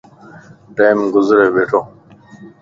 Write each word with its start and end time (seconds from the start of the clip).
ٽيم 0.75 0.97
گزري 1.13 1.47
ٻيھڻو 1.53 1.81